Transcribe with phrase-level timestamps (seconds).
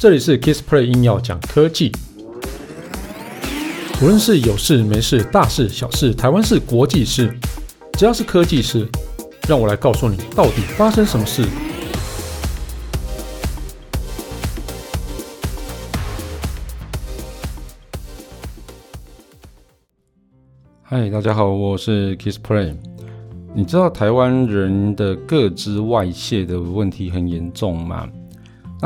[0.00, 1.92] 这里是 Kissplay 硬要讲科技，
[4.02, 7.32] 无论是有事没事、大事小事、台湾事、国际事，
[7.92, 8.88] 只要是科技事，
[9.48, 11.44] 让我来告诉你到底发生什么事。
[20.82, 22.76] 嗨，大家好，我是 Kissplay。
[23.54, 28.08] 你知道台湾人的个资外泄的问题很严重吗？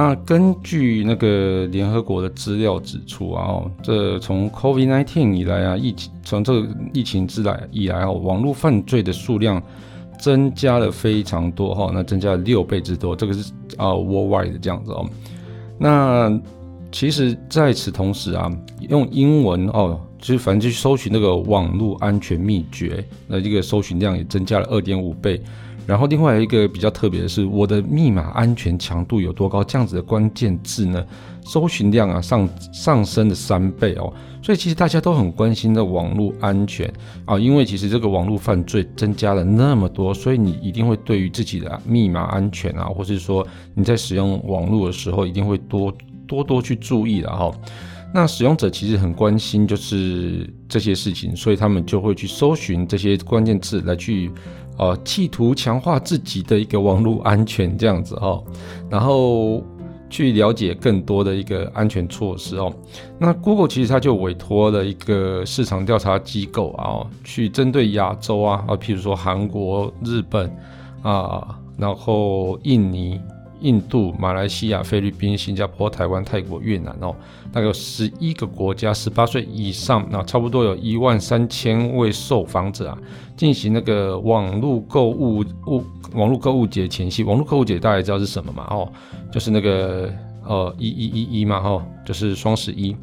[0.01, 9.61] 那根据那个联合国的资料指出啊，哦，这从 COVID-19 以来啊，疫情从这个疫情之来以来哦，网络犯罪的数量
[10.17, 15.05] 增加了非常多哈，那增加了六倍之多，这个是啊 worldwide 的这样子哦。
[15.77, 16.41] 那
[16.93, 18.49] 其实在此同时啊，
[18.89, 20.01] 用英文哦。
[20.21, 25.41] 就是反正去搜寻那个网络安全秘诀，那这个搜寻量也增加了二点五倍。
[25.89, 29.65] 然后另外一个比较特别的是，我的密码安全强度有多高？
[29.65, 31.03] 这样子的关键字呢，
[31.43, 34.13] 搜寻量啊上上升了三倍哦。
[34.43, 36.93] 所以其实大家都很关心的网络安全
[37.25, 45.91] 啊，因为其实这个网络犯罪增加了那么多，所以你一定会对于自己的密码安全啊，或是说你在使用网络的时候，一定会多
[46.27, 47.51] 多多去注意的哈。
[48.13, 54.31] 那使用者其实很关心，就是这些事情，所以他们就会去搜寻这些关键字来去，
[54.79, 58.43] 呃，企图强化自己的一个网络安全这样子哦，
[58.89, 59.63] 然后
[60.09, 62.73] 去了解更多的一个安全措施哦。
[63.19, 70.51] 那 Google 其实它就委托了一个市场调查机构啊，去针对亚洲啊，啊，譬如说韩国、日本
[71.03, 73.21] 啊，然后印尼。
[73.61, 77.15] 印度、马来西亚、菲律宾、新加坡、台湾、泰国、越南哦，
[77.53, 82.99] 大概有十一个国家，十八岁以上，那差不多有一万三千位受访者啊，
[83.37, 85.83] 进行那个网络购物物
[86.15, 88.67] 网络购物节前夕，网络购物节大家知道是什么嘛？
[88.71, 88.91] 哦，
[89.31, 90.13] 就是那个
[90.47, 92.97] 呃一一一一嘛，哦，就是双十一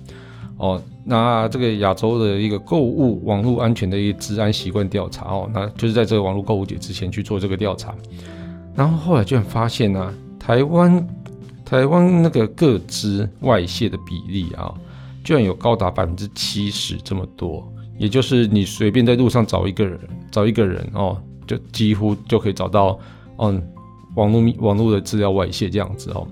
[0.57, 0.81] 哦。
[1.03, 7.93] 那这个亚洲的一个购物网络安全的一个治安习惯调查哦，那就是在这个网络购物节之前去做这个调查，
[8.73, 10.11] 然后后来居然发现呢、
[10.45, 11.07] 台湾，
[11.65, 14.71] 台湾那个个资外泄的比例啊，
[15.23, 17.67] 居然有高达百分之七十这么多，
[17.97, 22.99] 也就是你随便在路上找一个人，找一个人哦，就几乎就可以找到，
[23.39, 23.59] 嗯，
[24.15, 26.27] 网络网络的资料外泄这样子哦。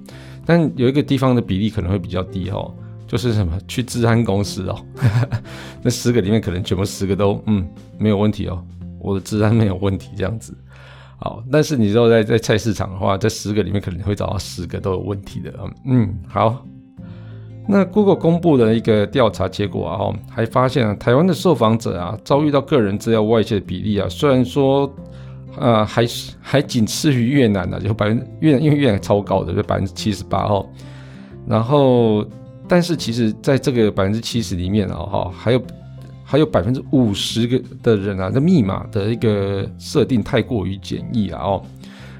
[0.45, 2.71] 但有一个地方的比例可能会比较低哦，
[3.07, 4.79] 就是什么去资安公司哦，
[5.81, 8.63] 那十个里面可能全部十个都嗯没有问题哦，
[8.99, 10.55] 我的资安没有问题这样子。
[11.17, 15.53] 好，但是你知道在在菜市场的话，这十个里面可能会找到十个都有问题的。
[15.85, 16.65] 嗯，好。
[17.65, 24.91] 那 Google 公布的一个调查结果啊，还发现啊，台湾的受访者啊，遭遇到个人资料外泄的比例啊，虽然说
[25.57, 30.67] 啊，还是还仅次于越南的，就百分越南，因为越南超高的，就百分之七十八哦。
[31.47, 32.25] 然后，
[32.67, 35.61] 但是其实在这个百分之七十里面啊，哈，还有。
[36.33, 41.61] 还有百分之五十个的人啊，这密码的一个设定太过于简易了哦。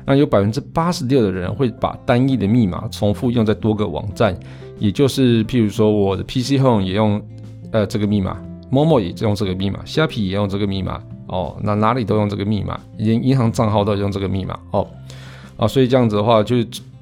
[0.05, 4.37] 那有百分之八十六的人会把单一的密码重复用在多个网站，
[4.77, 7.19] 也就是譬如说我的 PC Home 也用
[7.71, 8.39] 呃这个密码
[8.71, 14.87] ，Momo 也用这个密码，虾皮也用这个密码哦，那哪里都用这个密码，连银行账号都用这个密码哦。
[15.57, 16.57] 啊，所以这样子的话，就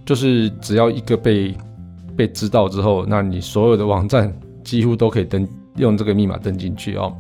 [0.06, 1.54] 就是只要一个被
[2.16, 4.34] 被知道之后，那你所有的网站
[4.64, 5.46] 几乎都可以登。
[5.78, 7.16] 用这个密码登进去哦。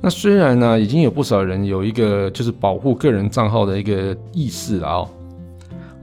[0.00, 5.08] 那虽然呢，已经有不少人有一个就是保护个人账号的一个意识了哦。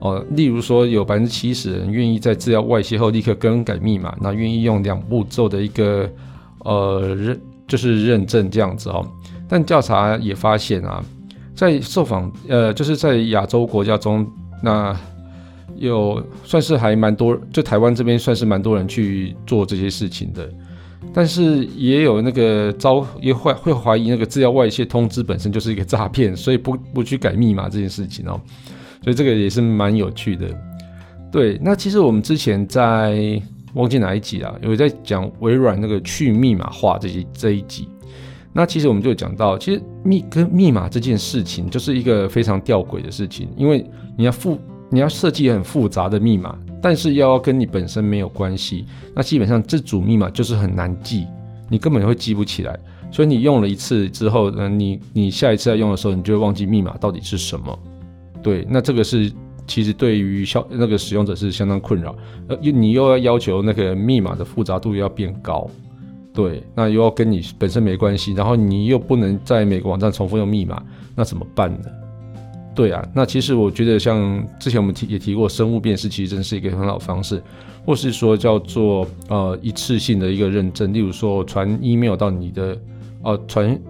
[0.00, 6.10] 哦，例如说有百分之七十人愿意在资料外泄后立刻更改密码，那愿意用两步骤的一个
[6.58, 9.06] 呃认就是认证这样子哦。
[9.48, 11.02] 但调查也发现啊，
[11.54, 14.26] 在受访呃就是在亚洲国家中，
[14.62, 14.94] 那
[15.76, 20.46] 有算是还蛮多，就台湾这边算是蛮多人去做这些事情的。
[21.12, 28.40] 但是也有那个遭也会会怀疑那个资料外泄通知本身就是一个诈骗，所以不不去改密码这件事情哦，
[29.02, 30.48] 所以这个也是蛮有趣的。
[31.30, 33.40] 对，那其实我们之前在
[33.74, 37.88] 忘记哪一集啊，有在讲微软那个去密码化这些这一集。
[38.52, 43.84] 那其实我们就讲到，其实密跟密码这件事情就是一个非常吊诡的事情，因为
[44.16, 44.58] 你要复
[44.90, 46.56] 你要设计很复杂的密码。
[46.84, 48.84] 但是又要跟你本身没有关系，
[49.14, 51.26] 那基本上这组密码就是很难记，
[51.70, 52.78] 你根本会记不起来。
[53.10, 57.78] 所以你用了一次之后，嗯，你你下一次要用的时候，你就会忘记密码到底是什么。
[58.42, 59.32] 对，那这个是
[59.66, 62.14] 其实对于消那个使用者是相当困扰，
[62.48, 65.66] 呃，你又要要求那个密码的复杂度要变高，
[66.34, 70.82] 对，那又要跟你本身没关系，然后你又不能在每个网站重复用密码，
[71.16, 71.88] 那怎么办呢？
[72.74, 77.40] 对啊，那其实我觉得像之前我们提也提过，生物辨识其实真是一个很好的方式，
[77.86, 82.76] 或是说叫做呃一次性的一个认证，例如说传 email 到你的
[83.22, 83.80] 呃传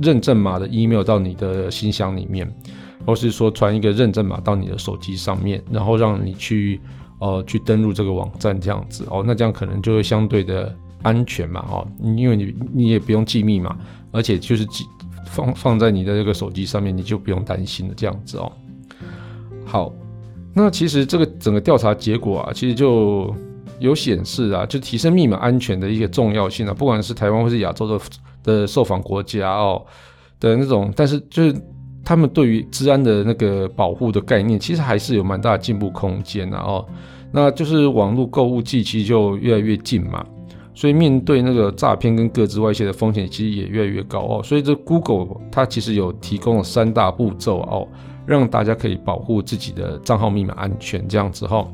[0.00, 2.48] 认证码的 email 到你的信箱里面，
[3.04, 6.80] 或是说传一个认证码到你的手机上面，然后让你去
[7.18, 13.76] 呃去登录这个网站这样子哦，那这样可能就会相对的安全嘛哦，因为你你也不用记密码，
[14.12, 14.84] 而且就是记。
[15.26, 17.94] 放放在你的这个手机上面，你就不用担心了。
[17.94, 18.50] 这样子哦，
[19.64, 19.92] 好，
[20.54, 23.34] 那其实这个整个调查结果啊，其实就
[23.78, 28.04] 有显示啊，就提升密码安全的一个重要性啊，不管是台湾或是亚洲的
[28.42, 29.84] 的受访国家哦
[30.40, 31.54] 的那种，但是就是
[32.04, 36.86] 他们对于治安的那个保护的概念，其实还是有蛮大的进步空间的哦。
[37.32, 40.24] 那就是网络购物季其实就越来越近嘛。
[40.76, 44.42] 所以面对那个诈骗跟个资外泄的风险，其实也越来越高哦。
[44.44, 47.88] 所以这 Google 它其实有提供了三大步骤哦，
[48.26, 51.66] 让大家可以保护自己的账号密码安全这样子哈。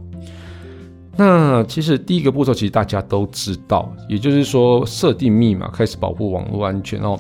[1.16, 7.18] 那其实第一个步骤其实大家都知道，也就是说设定密码开始保护网络安全哦。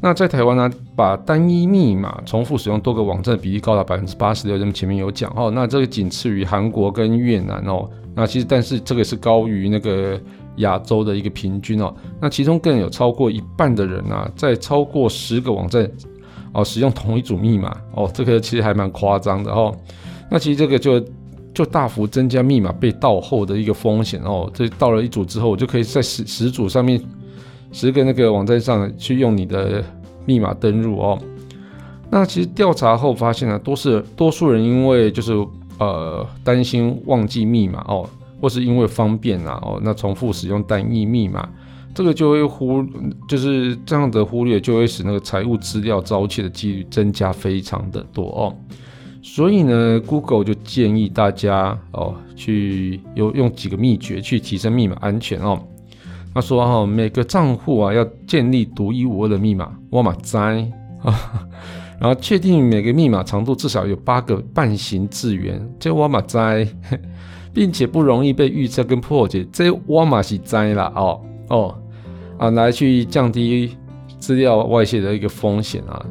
[0.00, 5.50] 那在台湾呢，把单一密码重复使用多个网站的比例高达百分之八十六，咱们前面有讲哦。
[5.50, 7.90] 那这个仅次于韩国跟越南哦。
[8.14, 10.20] 那其实但是这个是高于那个。
[10.56, 15.90] 亚洲的一个平均哦，那其中更有超过一半的人啊，在超过十个网站
[16.52, 19.74] 哦使用同一组密码哦，这个其实还蛮夸张的哦。
[20.30, 21.02] 那其实这个就
[21.54, 24.50] 就大幅增加密码被盗后的一个风险哦。
[24.52, 27.00] 这盗了一组之后，我就可以在十十组上面
[27.72, 29.84] 十个那个网站上去用你的
[30.24, 31.18] 密码登入哦。
[32.10, 35.32] 那其实调查后发现呢，都是多数人因为就是
[35.78, 38.08] 呃担心忘记密码哦。
[38.46, 41.48] 或是因为方便啊，哦，那重复使用单一密码，
[41.92, 42.80] 这个就会忽，
[43.26, 48.54] 就是这样的忽略，就会使那个财务资料遭窃的几率增加非常的多哦。
[49.20, 55.60] 所以呢，Google 就建议大家哦，去有用几个秘诀去提升密码安全哦。
[56.32, 60.62] 他说哈、哦，每个账户啊要建立独一无二的密码，我嘛知啊，
[61.98, 66.38] 然后确定每个密码长度至少有八个半形字元，这我嘛知。
[67.56, 71.18] 并且不容易被预测跟破解，这我嘛是知啦哦
[71.48, 71.74] 哦
[72.36, 73.74] 啊，来去降低
[74.18, 76.04] 资料外泄的一个风险啊，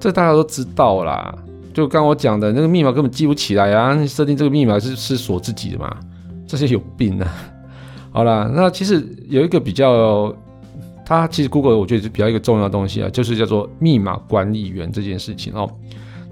[0.00, 1.32] 这大家都知道啦。
[1.72, 5.96] 就刚我讲的那个密码根本记不起来啊，你设定这个密码是是锁自己的嘛，
[6.48, 7.32] 这些有病啊。
[8.10, 10.34] 好啦，那其实有一个比较，
[11.06, 15.70] 它其实 Google 我觉得是比较一个重要的东西啊，就是叫做密码管理员这件事情哦。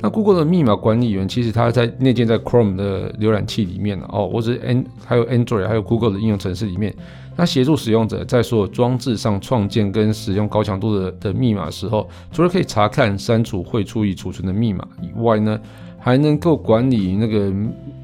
[0.02, 6.94] 那 Google 的密码管理员其实它在内建在 Chrome 的浏览器里面哦，或者 N 还有 Android 还有 Google 的应用程式里面，
[7.36, 15.60] 那协助使用者在所有装置上创建跟使用高强度的的密码时候，除了可以查看、删除、汇出已储存的密码以外呢，
[15.98, 17.52] 还能够管理那个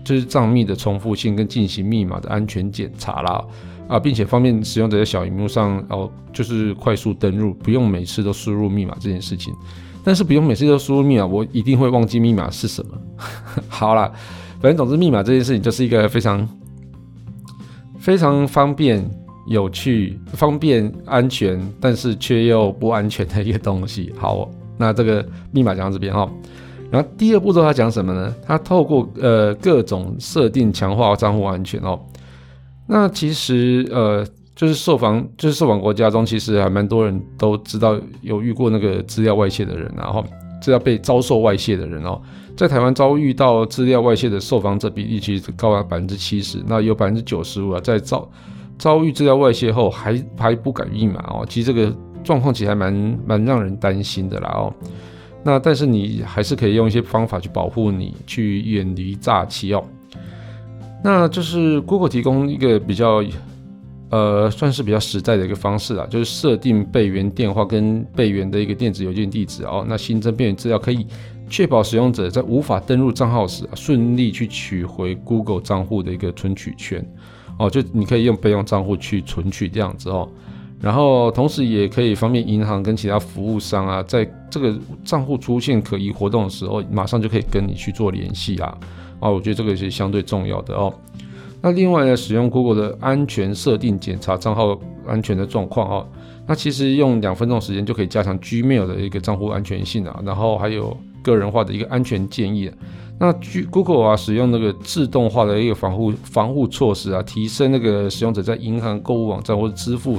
[0.04, 3.42] 就是账密的重复性跟进行密码的安全检查啦。
[3.88, 9.54] 啊，并且方便使用者在小荧幕上哦，就是快速登入，不用每次都输入密码这件事情。
[10.02, 12.96] 但是不用每次都输入密码，我一定会忘记密码是什么。
[13.68, 14.10] 好啦，
[14.60, 16.48] 反正总之密码这件事情就是一个非常
[17.98, 19.04] 非常方便、
[19.48, 24.12] 有趣、方便、安全，但是却又不安全的一个东西。
[24.18, 24.48] 好，
[24.78, 26.30] 那这个密码讲到这边哈，
[26.90, 28.32] 然后第二步骤他讲什么呢？
[28.46, 31.98] 他透过呃各种设定强化账户安全哦。
[32.86, 34.26] 那其实呃。
[34.56, 40.24] 就是受访，就是受访国家中，其实还蛮多人都知道有遇过那个资料外泄的人，然后
[40.62, 42.18] 资料被遭受外泄的人哦，
[42.56, 48.26] 在台湾遭遇到资料外泄的受访者比例其实高达百分之七十，那有百分之九十五啊，在遭
[48.78, 51.94] 遭遇资料外泄后还还不改密码哦，其实这个
[52.24, 54.72] 状况其实还蛮蛮让人担心的啦哦。
[55.44, 59.84] 那但是你还是可以用一些方法去保护你，去远离诈欺哦。
[61.06, 63.22] 那就是 Google 提供一个比较。
[64.08, 69.84] 呃，算是比较实在的一个方式啊，就是设定备援电话跟备援的一个电子邮件地址哦。
[69.88, 71.04] 那新增备援资料可以
[71.50, 77.04] 确保使用者在无法登入账号时啊，顺利去取回 Google 账户的一个存取权
[77.58, 77.68] 哦。
[77.68, 80.28] 就你可以用备用账户去存取这样子哦。
[80.80, 84.72] 然后同时也可以方便银行跟其他服务商啊，在这个
[85.04, 88.78] 账户出现可疑活动的时候，马上就可以跟你去做联系啊。
[89.20, 90.92] 啊，我觉得这个是相对重要的哦。
[91.62, 96.06] 那另外呢，使用 Google 的安全设定检查账号安全的状况哦。
[96.46, 102.70] 那其实用两分钟时间就可以加强 Gmail 的一个账户安全性啊，然后还有个人化的一个安全建议。
[103.18, 103.32] 那
[103.70, 110.18] Google 啊，使用那个自动化的一个防护防护措施啊，提升那个使用者在银行购物网站或者支付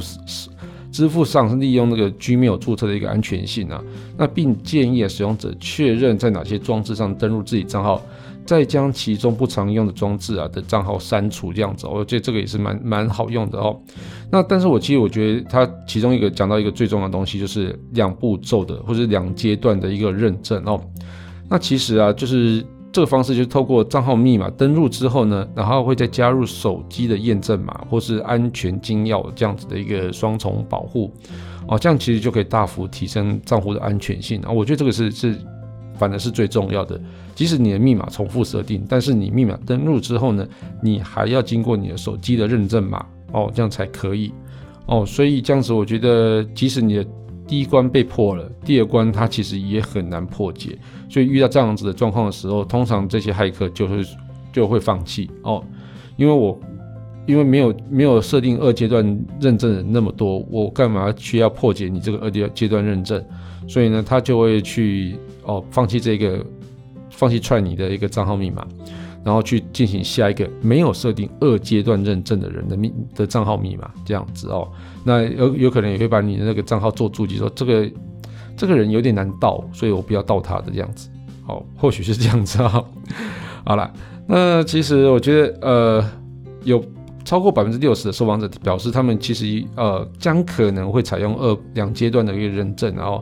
[0.92, 3.82] 支付上是利用那个 Gmail 注册的一个安全性啊，
[4.18, 8.01] 那并建议使用者确认在哪些装置上登录自己账号，
[8.48, 13.80] 再将其中不常用的装置啊的账号删除，这样子，我觉得这个也是蛮蛮好用的哦。
[14.32, 20.82] 那但是我其实我觉得它其中一个讲到一个最重要的东西，就是两步骤的或者两阶段的一个认证哦。
[21.50, 22.66] 那其实啊，就是。
[22.89, 31.13] 这个方式就是透过账号密码登录之后呢，然后会再加入手机的验证码或是安全金钥这样子的一个双重保护
[31.68, 34.50] 哦，这样其实就可以大幅提升账户的安全性啊。
[34.50, 35.36] 我觉得这个是是
[35.98, 37.00] 反而是最重要的。
[37.36, 40.48] 即使你的密码重复设定，但是你密码登录之后呢，
[40.82, 44.32] 你还要经过你的手机的认证码哦，这样才可以
[44.86, 45.06] 哦。
[45.06, 47.06] 所以这样子，我觉得即使你的
[47.48, 50.77] 第一关被破了，第二关它其实也很难破解，
[51.10, 54.04] 所以遇到这样子的状况的时候，通常这些骇客就会
[54.51, 55.63] 就会放弃哦，
[56.16, 56.60] 因为我
[57.27, 59.03] 因为没有没有设定二阶段
[59.39, 63.24] 认证的那么多，我干嘛需要破解你这个二阶阶段认证？
[63.67, 66.43] 所以呢，他就会去哦放弃这个
[67.12, 68.65] 放弃踹你的一个账号密码。
[69.24, 74.65] 然后去进行下一个没有设定二阶段认证的人的密的账号密码，这样子哦，
[75.03, 77.91] 那有有可能也会把你的那个账号做注记，说这个
[78.55, 81.10] 这个人有点难盗，所以我不要盗他的这样子，
[81.46, 82.86] 哦，或许是这样子啊、哦。
[83.65, 83.91] 好了，
[84.25, 86.12] 那其实我觉得呃，
[86.63, 86.81] 有
[87.27, 93.22] 超过百分之六十的受访者表示，他们其实呃将可能会采用二两阶段的一个认证，然后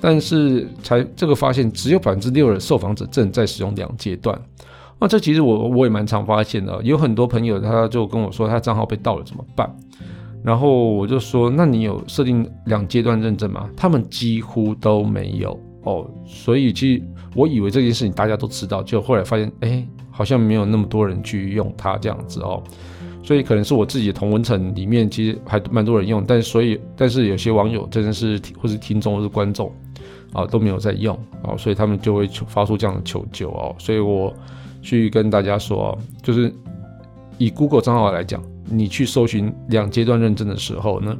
[0.00, 4.40] 但是才这个发现只有百分之六的受访者正在使用两阶段。
[4.98, 9.70] 那这其实我我也蛮常发现的，有很多朋友他就跟我说他账号被盗了怎么办？
[10.42, 13.68] 然后我就说，那你有设定两阶段认证吗？
[13.76, 17.02] 他们几乎都没有哦，所以其实
[17.34, 22.62] 我以为这件事情大家都知道，就后来发现，哎，好像没有那么多人去用它这样子哦，
[23.24, 29.72] 所以可能是我自己的同文层里面其实还蛮多人用，但所以但是有些网友真的是或是听众或是观众
[30.32, 34.32] 啊都没有在用啊，所以他们就会发出这样的求救哦，所以我。
[34.86, 36.52] 去跟大家说，就是
[37.38, 41.16] 以 Google 账号来讲，你去搜寻两阶段认证的时候呢，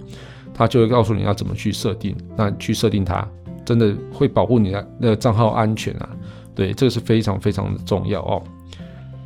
[0.53, 2.15] 它就会告诉你要怎么去设定。
[2.37, 3.27] 那去设定它，
[3.65, 6.11] 真的会保护你的那个账号安全啊。
[6.55, 8.43] 对，这个是非常非常的重要哦。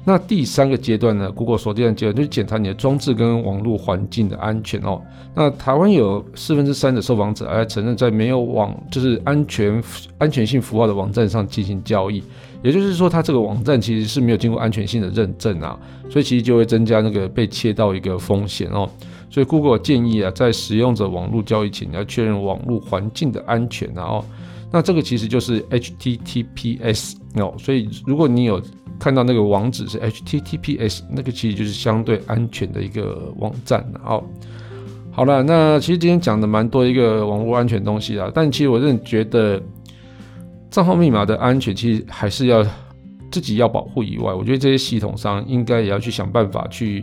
[0.08, 5.02] 那第三个阶段呢，Google 说第三阶段就是检查你的装置跟网络环境的安全哦。
[5.34, 9.82] 那台湾有四分之三的受访者还承认在没有网就是安全
[10.16, 12.22] 安全性符号的网站上进行交易。
[12.62, 18.88] 也就是说，它这个网站其实是没有经过安全性的认证啊，所以其实就会增加那个被切到一个风险哦。
[19.28, 24.24] 所以 Google 建议啊，在使用者网络交易前，你要确认网络环境的安全啊哦。
[24.72, 27.52] 那这个其实就是 HTTPS 哦。
[27.58, 28.58] 所以如果你有
[28.98, 34.22] 看到那个网址是 HTTPS，那个其实就是相对安全的一个网站哦。
[35.10, 39.62] 好了，那其实今天讲的蛮多一个网络安全东西啊，但其实我真的觉得。
[40.70, 42.62] 账号密码的安全其实还是要
[43.32, 47.02] 自己要保护以外，我觉得这些系统上应该也要去想办法去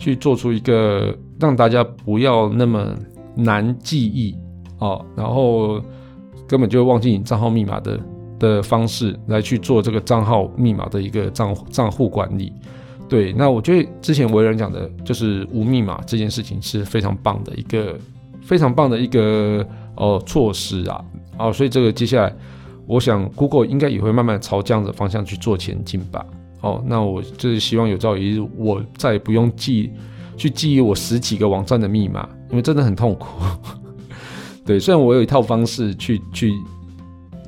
[0.00, 2.92] 去做出一个让大家不要那么
[3.36, 4.36] 难记忆
[4.80, 5.80] 哦，然后
[6.48, 8.00] 根本就忘记你账号密码的
[8.44, 12.52] 的方式来去做这个账号密码的一个账账户管理。
[13.08, 17.98] 对，那我觉得之前为人讲的就是无密码这件事情是非常棒的一个
[18.42, 21.04] 非常棒的一个哦措施啊，
[21.38, 22.34] 哦，所以这个接下来。
[22.86, 26.22] 我想，Google 应该也会慢慢朝这样的方向去做前进吧。
[26.60, 29.90] 哦，那我就是希望有朝一日，我再也不用记
[30.36, 33.26] 去记忆我十几个网站的密码，因为真的很痛苦。
[34.66, 36.52] 对，虽然我有一套方式去去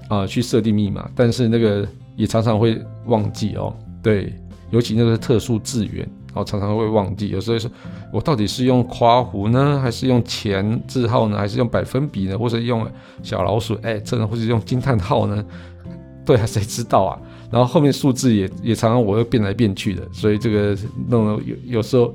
[0.08, 1.86] 啊、去设定密码，但是那个
[2.16, 3.75] 也常常会忘记哦。
[4.02, 4.32] 对，
[4.70, 6.08] 尤其那个特殊字元。
[6.28, 7.66] 然后常常会忘记，有时候是
[8.12, 12.86] 我到底是用括弧呢，还是用前字号呢，还是用百分比呢，或者用
[13.22, 15.42] 小老鼠哎，真的，或者用惊叹号呢？
[16.26, 17.18] 对啊，谁知道啊？
[17.50, 20.76] 然后后面数字也也常常我会变来变去的，所以这个
[21.08, 22.14] 弄有有时候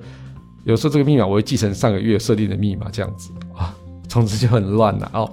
[0.66, 3.76] 有时候这个密码我会继承上个月设定的密码这样子啊，
[4.08, 5.32] 从此就很乱了哦。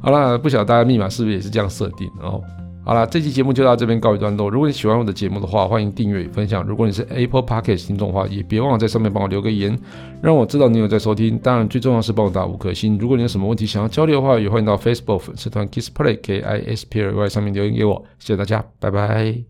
[0.00, 2.42] 好了，不晓得大家密码是不是也是这样设定哦？
[2.82, 4.48] 好了，这期节目就到这边告一段落。
[4.48, 6.64] 如果你喜欢我的节目的话，欢迎订阅与分享。
[6.64, 9.78] 如果你是 Apple Podcast 听众的话，也别忘了在上面帮我留个言，
[10.22, 11.38] 让我知道你有在收听。
[11.38, 12.98] 当然，最重要是帮我打五颗星。
[12.98, 18.02] 如果你有什么问题想要交流的话，也欢迎到 Facebook 粉丝团 Kisplay K I S P L Y 上面留言给我。
[18.18, 19.44] 谢谢大家，拜拜。